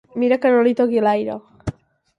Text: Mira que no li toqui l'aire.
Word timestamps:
Mira 0.21 0.37
que 0.45 0.53
no 0.55 0.63
li 0.69 0.73
toqui 0.81 1.05
l'aire. 1.09 1.39